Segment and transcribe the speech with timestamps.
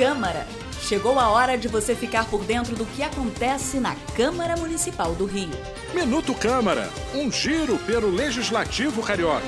[0.00, 0.46] Câmara.
[0.80, 5.26] Chegou a hora de você ficar por dentro do que acontece na Câmara Municipal do
[5.26, 5.50] Rio.
[5.94, 9.44] Minuto Câmara, um giro pelo Legislativo Carioca.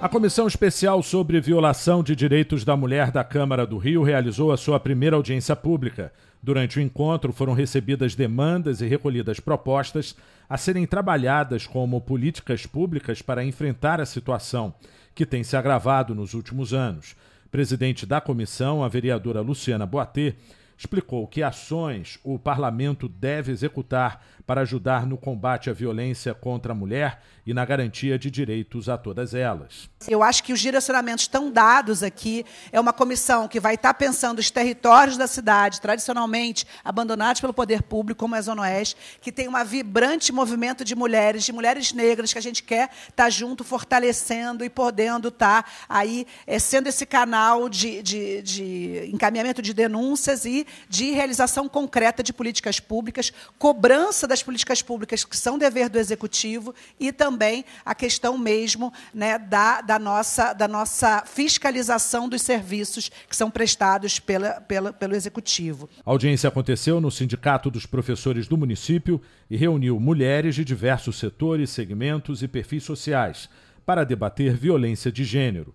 [0.00, 4.56] A Comissão Especial sobre Violação de Direitos da Mulher da Câmara do Rio realizou a
[4.56, 6.10] sua primeira audiência pública.
[6.42, 10.16] Durante o encontro foram recebidas demandas e recolhidas propostas
[10.48, 14.72] a serem trabalhadas como políticas públicas para enfrentar a situação,
[15.14, 17.14] que tem se agravado nos últimos anos.
[17.50, 20.34] Presidente da comissão, a vereadora Luciana Boatê,
[20.78, 26.74] explicou que ações o parlamento deve executar para ajudar no combate à violência contra a
[26.74, 29.90] mulher e na garantia de direitos a todas elas.
[30.06, 32.46] Eu acho que os direcionamentos estão dados aqui.
[32.70, 37.82] É uma comissão que vai estar pensando os territórios da cidade, tradicionalmente abandonados pelo poder
[37.82, 42.32] público, como a Zona Oeste, que tem um vibrante movimento de mulheres, de mulheres negras,
[42.32, 47.68] que a gente quer estar junto, fortalecendo e podendo estar aí, é, sendo esse canal
[47.68, 54.42] de, de, de encaminhamento de denúncias e de realização concreta de políticas públicas, cobrança das
[54.42, 59.98] políticas públicas que são dever do executivo e também a questão mesmo né, da, da,
[59.98, 65.88] nossa, da nossa fiscalização dos serviços que são prestados pela, pela, pelo executivo.
[66.04, 69.20] A audiência aconteceu no Sindicato dos Professores do município
[69.50, 73.48] e reuniu mulheres de diversos setores, segmentos e perfis sociais
[73.88, 75.74] para debater violência de gênero.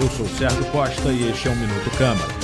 [0.00, 2.43] Eu sou Sérgio Costa e este é o Minuto Câmara.